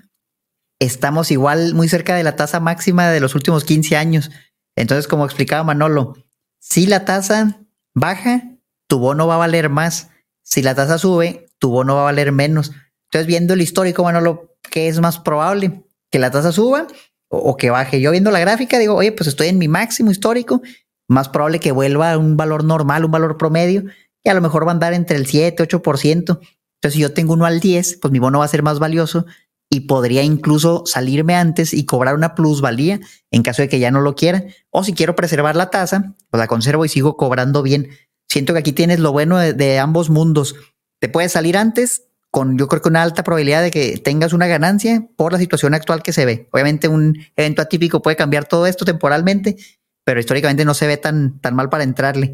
[0.79, 4.29] estamos igual muy cerca de la tasa máxima de los últimos 15 años.
[4.75, 6.15] Entonces, como explicaba Manolo,
[6.59, 7.61] si la tasa
[7.93, 8.43] baja,
[8.87, 10.09] tu bono va a valer más.
[10.43, 12.73] Si la tasa sube, tu bono va a valer menos.
[13.05, 15.85] Entonces, viendo el histórico, Manolo, ¿qué es más probable?
[16.11, 16.87] ¿Que la tasa suba
[17.29, 18.01] o, que baje?
[18.01, 20.61] Yo viendo la gráfica digo, oye, pues estoy en mi máximo histórico,
[21.07, 23.83] más probable que vuelva a un valor normal, un valor promedio,
[24.23, 26.39] y a lo mejor va a andar entre el 7, 8%.
[26.39, 29.25] Entonces, si yo tengo uno al 10, pues mi bono va a ser más valioso
[29.69, 32.99] y podría incluso salirme antes y cobrar una plusvalía
[33.31, 34.45] en caso de que ya no lo quiera.
[34.69, 37.89] O si quiero preservar la tasa, pues la conservo y sigo cobrando bien.
[38.27, 40.55] Siento que aquí tienes lo bueno de ambos mundos.
[40.99, 42.03] Te puedes salir antes
[42.35, 45.73] con yo creo que una alta probabilidad de que tengas una ganancia por la situación
[45.73, 46.49] actual que se ve.
[46.51, 49.55] Obviamente un evento atípico puede cambiar todo esto temporalmente,
[50.03, 52.33] pero históricamente no se ve tan, tan mal para entrarle.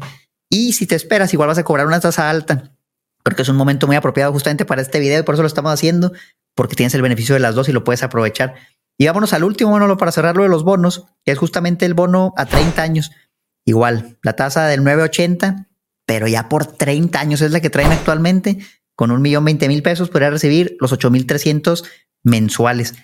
[0.50, 2.72] Y si te esperas, igual vas a cobrar una tasa alta.
[3.22, 5.46] Creo que es un momento muy apropiado justamente para este video y por eso lo
[5.46, 6.10] estamos haciendo,
[6.56, 8.56] porque tienes el beneficio de las dos y lo puedes aprovechar.
[8.98, 11.94] Y vámonos al último, bueno, para cerrar lo de los bonos, que es justamente el
[11.94, 13.12] bono a 30 años.
[13.64, 15.68] Igual, la tasa del 980,
[16.06, 18.58] pero ya por 30 años es la que traen actualmente.
[19.02, 21.82] Con un millón veinte mil pesos podría recibir los 8300
[22.22, 22.94] mensuales.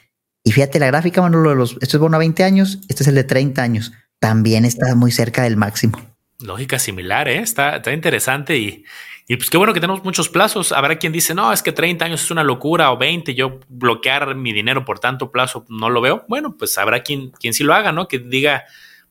[0.44, 3.02] Y fíjate la gráfica, bueno, lo de los, este es bono a 20 años, este
[3.02, 3.92] es el de 30 años.
[4.20, 6.00] También está muy cerca del máximo.
[6.38, 7.38] Lógica similar, ¿eh?
[7.38, 8.84] está, está interesante y,
[9.26, 10.70] y pues qué bueno que tenemos muchos plazos.
[10.70, 14.36] Habrá quien dice, no, es que 30 años es una locura o 20, yo bloquear
[14.36, 16.24] mi dinero por tanto plazo no lo veo.
[16.28, 18.06] Bueno, pues habrá quien, quien sí lo haga, ¿no?
[18.06, 18.66] Que diga,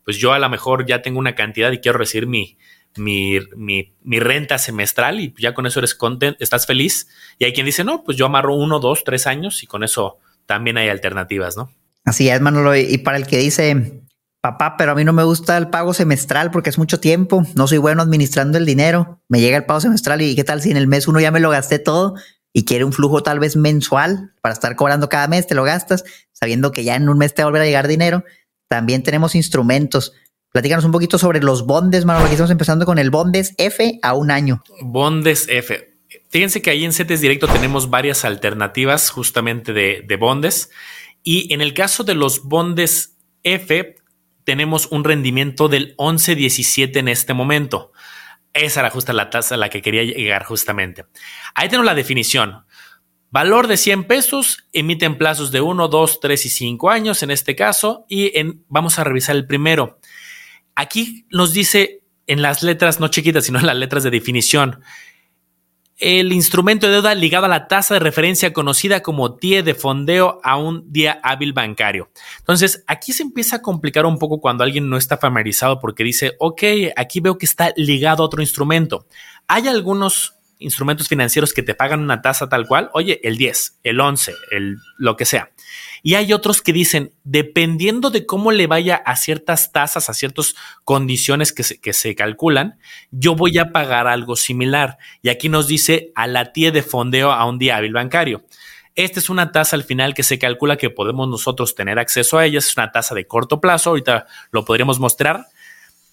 [0.06, 2.58] pues yo a lo mejor ya tengo una cantidad y quiero recibir mi,
[2.98, 7.08] mi, mi, renta semestral y ya con eso eres content, estás feliz.
[7.38, 10.18] Y hay quien dice, no, pues yo amarro uno, dos, tres años y con eso
[10.46, 11.72] también hay alternativas, ¿no?
[12.06, 12.76] Así es, Manolo.
[12.76, 14.02] Y para el que dice,
[14.42, 17.68] papá, pero a mí no me gusta el pago semestral porque es mucho tiempo, no
[17.68, 20.78] soy bueno administrando el dinero, me llega el pago semestral y qué tal si en
[20.78, 22.16] el mes uno ya me lo gasté todo
[22.54, 26.04] y quiere un flujo tal vez mensual para estar cobrando cada mes, te lo gastas,
[26.32, 28.24] sabiendo que ya en un mes te va a volver a llegar dinero.
[28.68, 30.14] También tenemos instrumentos.
[30.58, 32.26] Platícanos un poquito sobre los bondes, Manolo.
[32.26, 34.64] Aquí estamos empezando con el bondes F a un año.
[34.82, 35.94] Bondes F.
[36.30, 40.72] Fíjense que ahí en CETES Directo tenemos varias alternativas justamente de, de bondes.
[41.22, 43.98] Y en el caso de los bondes F,
[44.46, 47.92] tenemos un rendimiento del 11.17 en este momento.
[48.52, 51.06] Esa era justa la tasa a la que quería llegar justamente.
[51.54, 52.66] Ahí tenemos la definición.
[53.30, 57.56] Valor de 100 pesos, emiten plazos de 1, 2, 3 y 5 años en este
[57.56, 58.32] caso y
[58.70, 60.00] vamos a revisar el primero.
[60.78, 64.80] Aquí nos dice en las letras no chiquitas, sino en las letras de definición,
[65.98, 70.40] el instrumento de deuda ligado a la tasa de referencia conocida como TIE de fondeo
[70.44, 72.12] a un día hábil bancario.
[72.38, 76.34] Entonces, aquí se empieza a complicar un poco cuando alguien no está familiarizado porque dice,
[76.38, 76.62] ok,
[76.96, 79.08] aquí veo que está ligado a otro instrumento.
[79.48, 84.00] Hay algunos instrumentos financieros que te pagan una tasa tal cual, oye, el 10, el
[84.00, 85.52] 11, el lo que sea.
[86.04, 90.56] Y hay otros que dicen, dependiendo de cómo le vaya a ciertas tasas, a ciertas
[90.84, 92.80] condiciones que se, que se calculan,
[93.12, 94.98] yo voy a pagar algo similar.
[95.22, 98.46] Y aquí nos dice a la TIE de fondeo a un día hábil bancario.
[98.98, 102.46] Esta es una tasa al final que se calcula que podemos nosotros tener acceso a
[102.46, 102.58] ella.
[102.58, 103.92] Es una tasa de corto plazo.
[103.92, 105.46] Ahorita lo podríamos mostrar.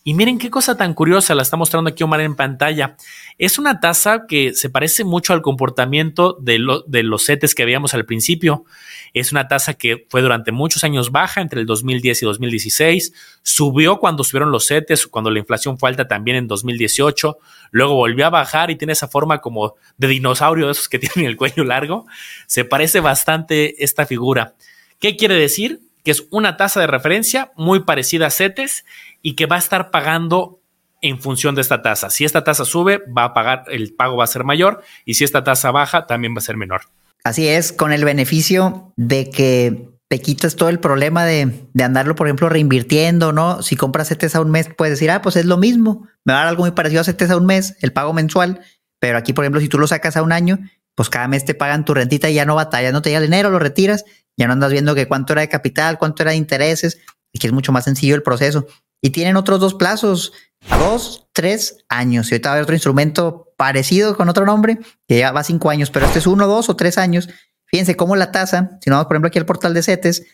[0.06, 2.94] Y miren qué cosa tan curiosa, la está mostrando aquí Omar en pantalla.
[3.38, 8.04] Es una tasa que se parece mucho al comportamiento de, los CETES que habíamos al
[8.04, 8.66] principio.
[9.14, 13.14] Es una tasa que fue durante muchos años baja, entre el 2010 y 2016.
[13.42, 17.38] Subió cuando subieron los CETES, cuando la inflación fue alta también en 2018.
[17.70, 21.30] Luego volvió a bajar y tiene esa forma como de dinosaurio, de esos que tienen
[21.30, 22.04] el cuello largo.
[22.46, 24.54] Se parece bastante esta figura.
[24.98, 25.80] ¿Qué quiere decir?
[26.04, 28.84] Que es una tasa de referencia muy parecida a CETES
[29.22, 30.60] y que va a estar pagando
[31.00, 32.10] en función de esta tasa.
[32.10, 35.24] Si esta tasa sube, va a pagar, el pago va a ser mayor y si
[35.24, 36.82] esta tasa baja, también va a ser menor.
[37.24, 42.14] Así es, con el beneficio de que te quitas todo el problema de, de andarlo,
[42.14, 43.62] por ejemplo, reinvirtiendo, ¿no?
[43.62, 46.40] Si compras CETES a un mes, puedes decir, ah, pues es lo mismo, me va
[46.40, 48.60] a dar algo muy parecido a CETES a un mes, el pago mensual,
[48.98, 50.58] pero aquí, por ejemplo, si tú lo sacas a un año,
[50.94, 53.26] pues cada mes te pagan tu rentita y ya no batallas, no te llega el
[53.26, 54.04] dinero, lo retiras,
[54.36, 56.98] ya no andas viendo que cuánto era de capital, cuánto era de intereses,
[57.32, 58.66] y que es mucho más sencillo el proceso.
[59.00, 60.32] Y tienen otros dos plazos,
[60.68, 62.30] dos, tres años.
[62.30, 65.70] Y ahorita va a haber otro instrumento parecido con otro nombre que ya va cinco
[65.70, 67.28] años, pero este es uno, dos o tres años.
[67.66, 70.24] Fíjense cómo la tasa, si no vamos por ejemplo aquí al portal de CETES,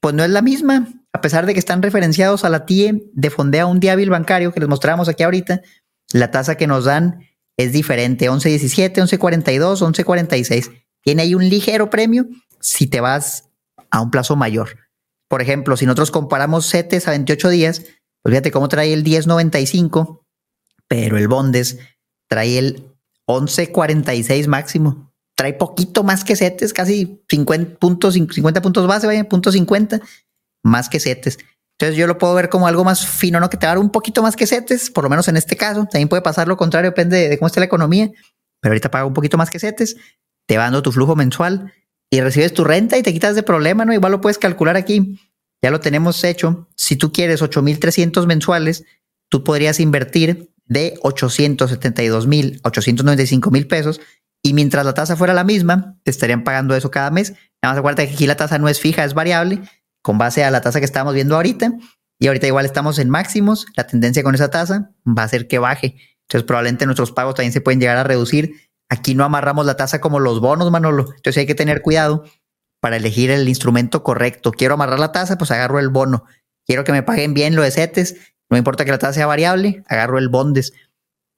[0.00, 3.30] pues no es la misma, a pesar de que están referenciados a la TIE de
[3.30, 5.62] fondea un diábil bancario que les mostramos aquí ahorita,
[6.12, 7.20] la tasa que nos dan
[7.56, 10.84] es diferente, 11.17, 11.42, 11.46.
[11.00, 12.26] Tiene ahí un ligero premio
[12.60, 13.43] si te vas
[13.94, 14.76] a un plazo mayor.
[15.28, 17.82] Por ejemplo, si nosotros comparamos CETES a 28 días,
[18.22, 20.26] pues fíjate cómo trae el 1095,
[20.88, 21.78] pero el Bondes
[22.28, 22.90] trae el
[23.28, 25.12] 1146 máximo.
[25.36, 30.00] Trae poquito más que CETES, casi 50 puntos, 50 puntos base, vaya, punto 50,
[30.64, 31.38] más que CETES.
[31.78, 33.48] Entonces yo lo puedo ver como algo más fino, ¿no?
[33.48, 35.56] Que te va a dar un poquito más que CETES, por lo menos en este
[35.56, 35.86] caso.
[35.86, 38.10] También puede pasar lo contrario, depende de, cómo esté la economía.
[38.60, 39.96] Pero ahorita paga un poquito más que CETES,
[40.46, 41.72] te va dando tu flujo mensual
[42.14, 43.92] y recibes tu renta y te quitas de problema, ¿no?
[43.92, 45.18] Igual lo puedes calcular aquí
[45.64, 46.68] ya lo tenemos hecho.
[46.76, 48.84] Si tú quieres 8.300 mensuales,
[49.30, 53.98] tú podrías invertir de 872 mil 895 mil pesos
[54.42, 57.30] y mientras la tasa fuera la misma, te estarían pagando eso cada mes.
[57.62, 59.62] Nada más acuérdate que aquí la tasa no es fija, es variable
[60.02, 61.72] con base a la tasa que estamos viendo ahorita.
[62.18, 63.64] Y ahorita igual estamos en máximos.
[63.74, 65.96] La tendencia con esa tasa va a ser que baje.
[66.28, 68.52] Entonces probablemente nuestros pagos también se pueden llegar a reducir
[68.88, 71.06] Aquí no amarramos la tasa como los bonos, Manolo.
[71.16, 72.24] Entonces hay que tener cuidado
[72.80, 74.52] para elegir el instrumento correcto.
[74.52, 76.24] Quiero amarrar la tasa, pues agarro el bono.
[76.66, 78.16] Quiero que me paguen bien lo de CETES,
[78.50, 80.72] no importa que la tasa sea variable, agarro el bondes.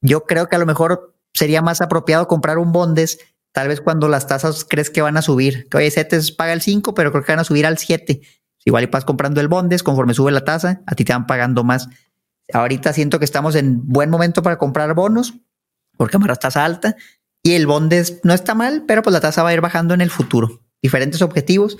[0.00, 3.18] Yo creo que a lo mejor sería más apropiado comprar un bondes,
[3.52, 5.68] tal vez cuando las tasas crees que van a subir.
[5.68, 8.20] Que oye, CETES paga el 5, pero creo que van a subir al 7.
[8.64, 11.62] Igual y vas comprando el bondes, conforme sube la tasa, a ti te van pagando
[11.62, 11.88] más.
[12.52, 15.34] Ahorita siento que estamos en buen momento para comprar bonos,
[15.96, 16.96] porque amarras tasa alta,
[17.46, 20.00] y el bondes no está mal, pero pues la tasa va a ir bajando en
[20.00, 20.62] el futuro.
[20.82, 21.76] Diferentes objetivos,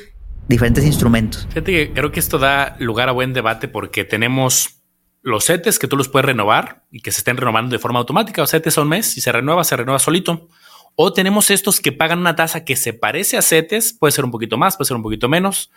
[0.47, 1.49] diferentes instrumentos.
[1.53, 4.81] Que creo que esto da lugar a buen debate porque tenemos
[5.23, 8.43] los CETES que tú los puedes renovar y que se estén renovando de forma automática.
[8.43, 10.49] O CETES un mes, si se renueva, se renueva solito.
[10.95, 14.31] O tenemos estos que pagan una tasa que se parece a CETES, puede ser un
[14.31, 15.73] poquito más, puede ser un poquito menos,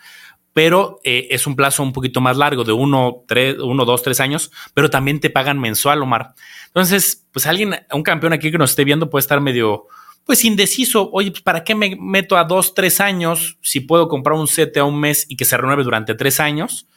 [0.52, 4.20] pero eh, es un plazo un poquito más largo, de uno, tres, uno, dos, tres
[4.20, 6.34] años, pero también te pagan mensual, Omar.
[6.66, 9.86] Entonces, pues alguien, un campeón aquí que nos esté viendo puede estar medio,
[10.24, 11.10] pues indeciso.
[11.12, 14.80] Oye, pues ¿para qué me meto a dos, tres años si puedo comprar un CETE
[14.80, 16.88] a un mes y que se renueve durante tres años?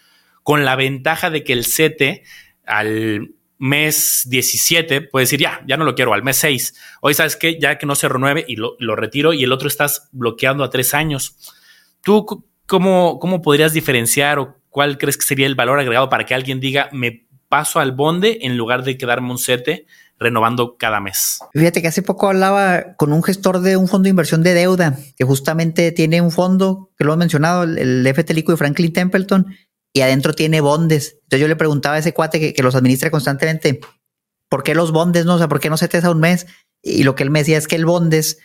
[0.41, 2.23] Con la ventaja de que el CETE
[2.65, 6.75] al mes 17 puede decir, ya, ya no lo quiero, al mes 6.
[7.01, 9.67] Hoy sabes que ya que no se renueve y lo, lo, retiro y el otro
[9.67, 11.37] estás bloqueando a tres años.
[12.01, 16.33] ¿Tú cómo, cómo podrías diferenciar o cuál crees que sería el valor agregado para que
[16.33, 19.85] alguien diga, me paso al bonde en lugar de quedarme un CETE
[20.17, 21.37] renovando cada mes.
[21.53, 24.97] Fíjate que hace poco hablaba con un gestor de un fondo de inversión de deuda
[25.15, 29.55] que justamente tiene un fondo que lo he mencionado, el, FT de Franklin Templeton,
[29.93, 31.19] y adentro tiene bondes.
[31.25, 33.81] Entonces yo le preguntaba a ese cuate que, los administra constantemente,
[34.49, 35.35] ¿por qué los bondes no?
[35.35, 36.47] O sea, ¿por qué no se a un mes?
[36.81, 38.39] Y lo que él me decía es que el bondes,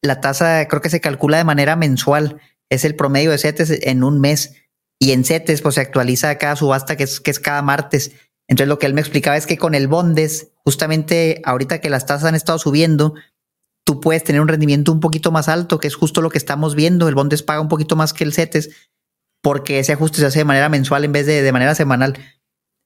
[0.00, 4.02] la tasa creo que se calcula de manera mensual, es el promedio de CETES en
[4.02, 4.54] un mes.
[5.00, 8.12] Y en CETES, pues se actualiza cada subasta que es, que es cada martes.
[8.48, 12.06] Entonces lo que él me explicaba es que con el bondes, justamente ahorita que las
[12.06, 13.14] tasas han estado subiendo,
[13.84, 16.74] tú puedes tener un rendimiento un poquito más alto, que es justo lo que estamos
[16.74, 17.08] viendo.
[17.08, 18.70] El bondes paga un poquito más que el CETES
[19.42, 22.18] porque ese ajuste se hace de manera mensual en vez de de manera semanal.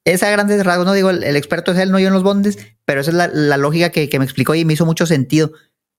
[0.04, 3.00] Esa grandes rasgos, no digo, el, experto es él, no yo en los bondes, pero
[3.00, 5.52] esa es la, lógica que, me explicó y me hizo mucho sentido.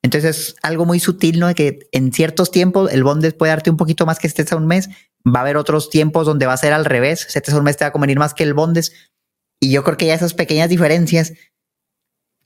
[0.04, 1.48] Entonces es algo muy sutil, ¿no?
[1.48, 4.58] De que en ciertos tiempos el bondes puede darte un poquito más que estés a
[4.58, 4.89] un mes.
[5.26, 7.26] Va a haber otros tiempos donde va a ser al revés.
[7.30, 8.92] Si a un mes te va a convenir más que el bondes.
[9.62, 11.34] Y yo creo que ya esas pequeñas diferencias,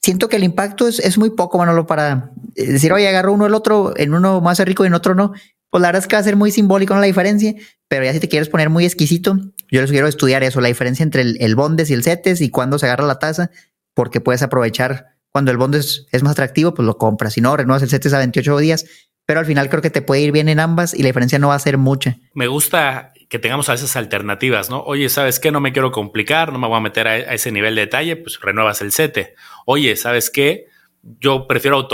[0.03, 3.55] siento que el impacto es, es muy poco, Manolo, para decir, oye, agarro uno el
[3.55, 5.33] otro, en uno más rico y en otro no.
[5.69, 7.55] Pues la verdad es que va a ser muy simbólico la diferencia,
[7.89, 9.37] pero ya si te quieres poner muy exquisito,
[9.69, 12.79] yo les sugiero estudiar eso, la diferencia entre el, bondes y el CETES y cuándo
[12.79, 13.51] se agarra la tasa,
[13.93, 17.33] porque puedes aprovechar cuando el bondes es más atractivo, pues lo compras.
[17.33, 18.85] Si no, renuevas el CETES a 28 días,
[19.27, 21.49] pero al final creo que te puede ir bien en ambas y la diferencia no
[21.49, 22.17] va a ser mucha.
[22.33, 24.81] Me gusta que tengamos a esas alternativas, ¿no?
[24.81, 25.51] Oye, ¿sabes qué?
[25.51, 28.41] No me quiero complicar, no me voy a meter a, ese nivel de detalle, pues
[28.41, 29.35] renuevas el CETE.
[29.67, 30.65] Oye, ¿sabes qué?
[31.19, 31.87] yo prefiero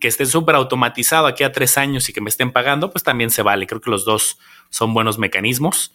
[0.00, 3.30] que esté súper automatizado aquí a tres años y que me estén pagando, pues también
[3.30, 3.68] se vale.
[3.68, 4.38] Creo que los dos
[4.70, 5.94] son buenos mecanismos.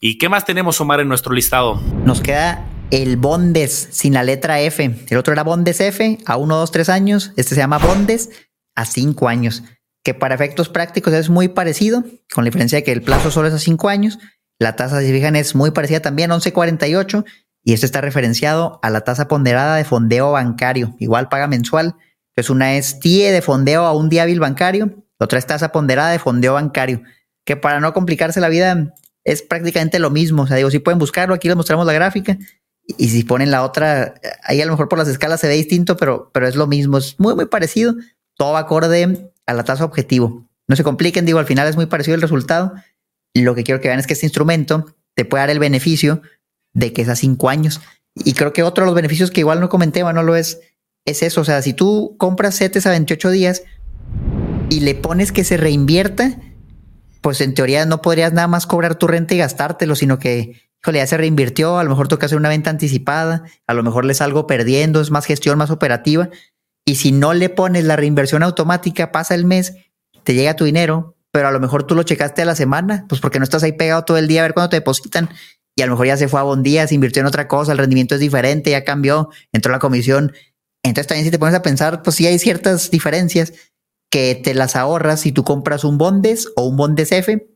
[0.00, 1.80] ¿Y qué más tenemos, Omar, en nuestro listado?
[2.04, 4.96] Nos queda el Bondes sin la letra F.
[5.08, 7.32] El otro era Bondes F a uno, dos, tres años.
[7.36, 8.30] Este se llama Bondes
[8.74, 9.62] a cinco años,
[10.04, 13.48] que para efectos prácticos es muy parecido, con la diferencia de que el plazo solo
[13.48, 14.18] es a cinco años.
[14.58, 17.24] La tasa, si fijan, es muy parecida también, 11.48,
[17.64, 20.94] y esto está referenciado a la tasa ponderada de fondeo bancario.
[20.98, 21.96] Igual paga mensual
[22.34, 26.10] pues una es TIE de fondeo a un día hábil bancario, otra es tasa ponderada
[26.10, 27.02] de fondeo bancario,
[27.44, 30.44] que para no complicarse la vida es prácticamente lo mismo.
[30.44, 32.38] O sea, digo, si pueden buscarlo, aquí les mostramos la gráfica.
[32.86, 35.96] Y si ponen la otra, ahí a lo mejor por las escalas se ve distinto,
[35.96, 36.98] pero, pero es lo mismo.
[36.98, 37.94] Es muy, muy parecido.
[38.36, 40.48] Todo acorde a la tasa objetivo.
[40.66, 42.72] No se compliquen, digo, al final es muy parecido el resultado.
[43.34, 46.22] Lo que quiero que vean es que este instrumento te puede dar el beneficio
[46.72, 47.80] de que es a cinco años.
[48.14, 50.60] Y creo que otro de los beneficios que igual no comenté, lo es
[51.04, 51.40] es eso.
[51.40, 53.62] O sea, si tú compras CETES a 28 días
[54.68, 56.38] y le pones que se reinvierta,
[57.20, 60.98] pues en teoría no podrías nada más cobrar tu renta y gastártelo, sino que, híjole,
[60.98, 64.14] ya se reinvirtió, a lo mejor toca hacer una venta anticipada, a lo mejor le
[64.14, 66.30] salgo perdiendo, es más gestión, más operativa.
[66.86, 69.74] Y si no le pones la reinversión automática, pasa el mes,
[70.24, 73.20] te llega tu dinero, pero a lo mejor tú lo checaste a la semana, pues
[73.20, 75.28] porque no estás ahí pegado todo el día a ver cuándo te depositan.
[75.76, 77.72] Y a lo mejor ya se fue a buen día, se invirtió en otra cosa,
[77.72, 80.32] el rendimiento es diferente, ya cambió, entró la comisión
[80.82, 83.52] entonces también si te pones a pensar, pues sí hay ciertas diferencias
[84.10, 87.48] que te las ahorras si tú compras un Bondes o un Bondes F,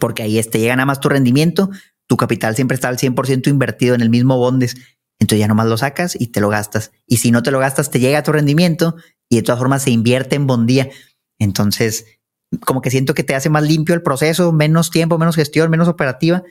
[0.00, 1.70] porque ahí te llega nada más tu rendimiento,
[2.08, 4.76] tu capital siempre está al 100% invertido en el mismo Bondes,
[5.18, 6.92] entonces ya nomás lo sacas y te lo gastas.
[7.06, 8.96] Y si no te lo gastas, te llega tu rendimiento
[9.28, 10.90] y de todas formas se invierte en bondía.
[11.38, 12.04] Entonces,
[12.64, 15.88] como que siento que te hace más limpio el proceso, menos tiempo, menos gestión, menos
[15.88, 16.42] operativa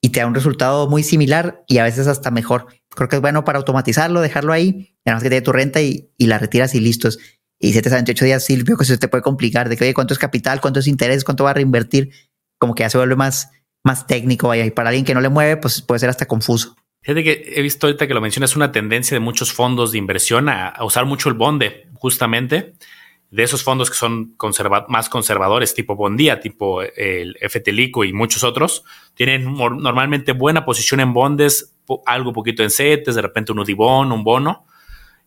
[0.00, 2.66] y te da un resultado muy similar y a veces hasta mejor.
[2.90, 6.12] Creo que es bueno para automatizarlo, dejarlo ahí, además que te dé tu renta y,
[6.18, 7.18] la retiras y listos.
[7.60, 9.94] y 7 a 28 días sí veo que eso te puede complicar de que, oye,
[9.94, 10.60] ¿cuánto es capital?
[10.60, 11.24] ¿Cuánto es interés?
[11.24, 12.10] ¿Cuánto va a reinvertir?
[12.58, 13.50] Como que ya se vuelve más,
[13.84, 16.76] más técnico, vaya, y para alguien que no le mueve, pues puede ser hasta confuso.
[17.02, 20.48] Fíjate que he visto ahorita que lo mencionas, una tendencia de muchos fondos de inversión
[20.48, 22.74] a, usar mucho el bonde, justamente
[23.30, 24.36] de esos fondos que son
[24.88, 31.12] más conservadores, tipo Bondía, tipo el FTLICO y muchos otros, tienen normalmente buena posición en
[31.12, 31.74] bondes,
[32.06, 34.66] algo poquito en CETES, de repente un UDIBON, un bono,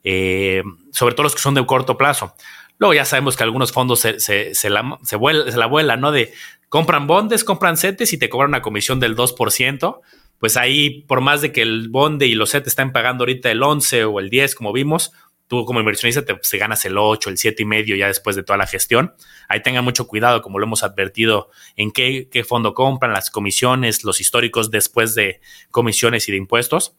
[0.04, 2.36] eh, sobre todo los que son de corto plazo.
[2.80, 5.18] Luego ya sabemos que algunos fondos se, se, la, se,
[5.56, 6.12] la vuelan, ¿no?
[6.12, 6.34] De
[6.72, 10.00] compran bondes, compran CETES y te cobran una comisión del 2%.
[10.40, 13.62] Pues ahí, por más de que el bonde y los CETES están pagando ahorita el
[13.62, 15.12] 11 o el 10, como vimos,
[15.48, 18.56] tú como inversionista te, ganas el 8, el 7 y medio ya después de toda
[18.56, 19.14] la gestión.
[19.50, 24.22] Ahí tengan mucho cuidado, como lo hemos advertido, en qué fondo compran, las comisiones, los
[24.22, 26.96] históricos después de comisiones y de impuestos.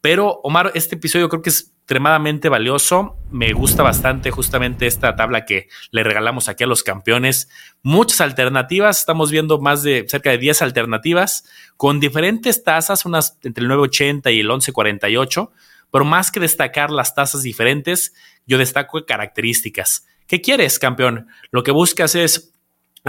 [0.00, 3.16] Pero Omar, este episodio creo que es extremadamente valioso.
[3.30, 7.48] Me gusta bastante justamente esta tabla que le regalamos aquí a los campeones.
[7.82, 11.48] Muchas alternativas, estamos viendo más de cerca de 10 alternativas
[11.78, 15.50] con diferentes tasas, unas entre el 980 y el 1148
[15.90, 18.12] pero más que destacar las tasas diferentes,
[18.46, 20.06] yo destaco características.
[20.26, 21.28] ¿Qué quieres, campeón?
[21.50, 22.52] Lo que buscas es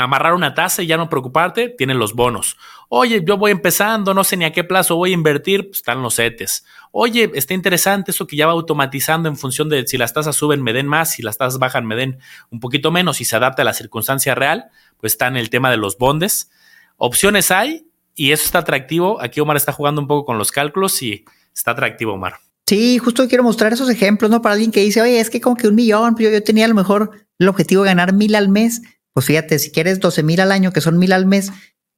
[0.04, 2.58] amarrar una tasa y ya no preocuparte, tienen los bonos.
[2.88, 6.02] Oye, yo voy empezando, no sé ni a qué plazo voy a invertir, pues están
[6.02, 6.66] los CETES.
[6.92, 10.64] Oye, está interesante eso que ya va automatizando en función de si las tasas suben
[10.64, 13.62] me den más, si las tasas bajan me den un poquito menos y se adapta
[13.62, 14.66] a la circunstancia real,
[14.98, 16.50] pues está en el tema de los bondes.
[16.98, 17.86] Opciones hay
[18.16, 19.22] y eso está atractivo.
[19.22, 22.40] Aquí Omar está jugando un poco con los cálculos y está atractivo, Omar.
[22.68, 24.42] Sí, justo quiero mostrar esos ejemplos, ¿no?
[24.42, 26.66] Para alguien que dice, oye, es que como que un millón, pues yo, yo tenía
[26.66, 28.82] a lo mejor el objetivo de ganar mil al mes.
[29.14, 31.52] Pues fíjate, si quieres 12 mil al año, que son mil al mes,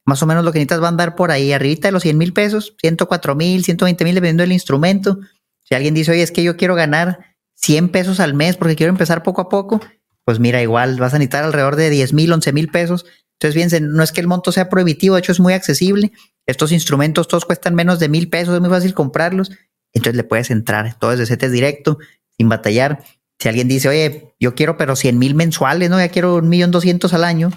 [0.06, 2.18] más o menos lo que necesitas va a andar por ahí, arribita de los 100
[2.18, 5.20] mil pesos, 104 mil, 120 mil, dependiendo del instrumento.
[5.64, 8.92] Si alguien dice, oye, es que yo quiero ganar 100 pesos al mes porque quiero
[8.92, 9.82] empezar poco a poco,
[10.26, 13.06] pues mira, igual vas a necesitar alrededor de 10 mil, 11 mil pesos.
[13.34, 16.12] Entonces, fíjense, no es que el monto sea prohibitivo, de hecho es muy accesible.
[16.46, 19.52] Estos instrumentos todos cuestan menos de mil pesos, es muy fácil comprarlos
[19.94, 21.98] entonces le puedes entrar todo desde CETES directo,
[22.38, 23.04] sin batallar.
[23.42, 25.98] Si alguien dice, oye, yo quiero pero 100 mil mensuales, ¿no?
[25.98, 27.50] Ya quiero un millón doscientos al año.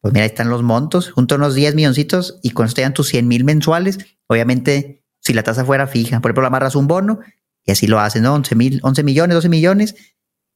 [0.00, 3.08] Pues mira, ahí están los montos, junto a unos 10 milloncitos y con esto tus
[3.08, 3.98] 100 mil mensuales.
[4.28, 7.18] Obviamente, si la tasa fuera fija, por ejemplo, amarras un bono
[7.64, 8.34] y así lo hacen, ¿no?
[8.34, 9.96] 11 mil, 11 millones, 12 millones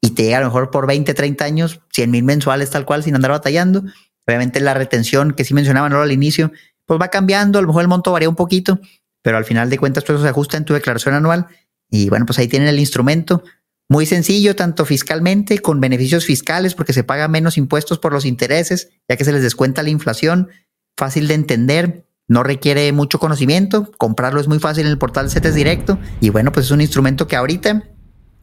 [0.01, 3.03] y te llega a lo mejor por 20, 30 años, 100 mil mensuales tal cual
[3.03, 3.83] sin andar batallando.
[4.25, 6.53] Obviamente la retención que sí mencionaban ahora al inicio,
[6.87, 8.79] pues va cambiando, a lo mejor el monto varía un poquito,
[9.21, 11.49] pero al final de cuentas todo eso se ajusta en tu declaración anual
[11.91, 13.43] y bueno, pues ahí tienen el instrumento.
[13.89, 18.91] Muy sencillo, tanto fiscalmente, con beneficios fiscales, porque se paga menos impuestos por los intereses,
[19.09, 20.49] ya que se les descuenta la inflación,
[20.97, 25.55] fácil de entender, no requiere mucho conocimiento, comprarlo es muy fácil en el portal CETES
[25.55, 27.83] Directo, y bueno, pues es un instrumento que ahorita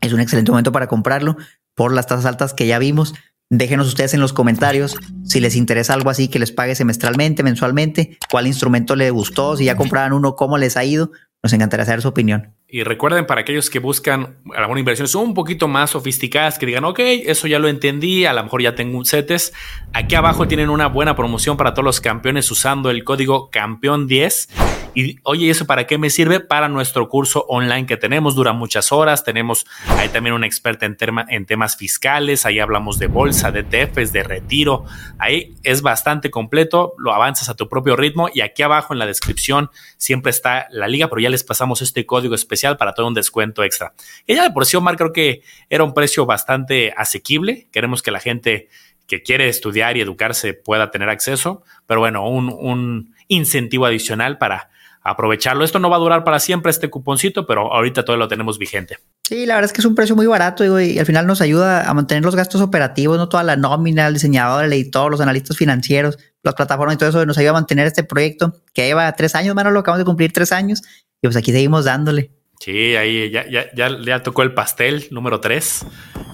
[0.02, 1.38] es un excelente momento para comprarlo
[1.74, 3.16] por las tasas altas que ya vimos,
[3.54, 8.18] Déjenos ustedes en los comentarios si les interesa algo así que les pague semestralmente, mensualmente,
[8.30, 11.12] cuál instrumento les gustó, si ya compraron uno, cómo les ha ido.
[11.44, 12.56] Nos encantaría saber su opinión.
[12.74, 17.00] Y recuerden para aquellos que buscan alguna inversión un poquito más sofisticadas, que digan, ok,
[17.00, 19.52] eso ya lo entendí, a lo mejor ya tengo un CETES.
[19.92, 24.48] Aquí abajo tienen una buena promoción para todos los campeones usando el código campeón 10
[24.94, 26.40] y oye, ¿eso para qué me sirve?
[26.40, 29.24] Para nuestro curso online que tenemos, dura muchas horas.
[29.24, 30.98] Tenemos ahí también una experta en,
[31.30, 32.46] en temas fiscales.
[32.46, 34.86] Ahí hablamos de bolsa, de TEFES, de retiro.
[35.18, 36.94] Ahí es bastante completo.
[36.98, 38.30] Lo avanzas a tu propio ritmo.
[38.34, 42.06] Y aquí abajo en la descripción siempre está la liga, pero ya les pasamos este
[42.06, 43.94] código especial para todo un descuento extra.
[44.26, 47.68] Y ya de por sí, Omar, creo que era un precio bastante asequible.
[47.72, 48.70] Queremos que la gente
[49.08, 51.64] que quiere estudiar y educarse pueda tener acceso.
[51.86, 54.70] Pero bueno, un, un incentivo adicional para
[55.04, 55.64] aprovecharlo.
[55.64, 59.00] Esto no va a durar para siempre este cuponcito, pero ahorita todo lo tenemos vigente.
[59.28, 61.42] Sí, la verdad es que es un precio muy barato digo, y al final nos
[61.42, 65.22] ayuda a mantener los gastos operativos, no toda la nómina, el diseñador, el editor, los
[65.22, 69.12] analistas financieros, las plataformas y todo eso nos ayuda a mantener este proyecto que lleva
[69.14, 70.82] tres años, mano, lo acabamos de cumplir tres años
[71.22, 72.32] y pues aquí seguimos dándole.
[72.62, 75.84] Sí, ahí ya, ya, ya, ya tocó el pastel número tres.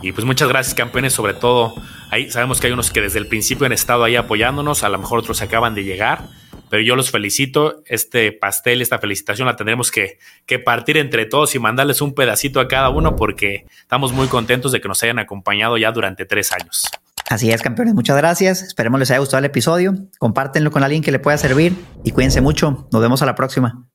[0.02, 1.74] Y pues muchas gracias, campeones, sobre todo.
[2.12, 4.98] Ahí sabemos que hay unos que desde el principio han estado ahí apoyándonos, a lo
[4.98, 6.28] mejor otros acaban de llegar
[6.70, 7.82] pero yo los felicito.
[7.86, 12.60] Este pastel, esta felicitación la tendremos que, que, partir entre todos y mandarles un pedacito
[12.60, 16.52] a cada uno porque estamos muy contentos de que nos hayan acompañado ya durante tres
[16.52, 16.84] años.
[17.30, 18.62] Así es, campeones, muchas gracias.
[18.62, 19.96] Esperemos les haya gustado el episodio.
[20.18, 21.74] Compártenlo con alguien que le pueda servir
[22.04, 22.88] y cuídense mucho.
[22.92, 23.86] Nos vemos a la próxima.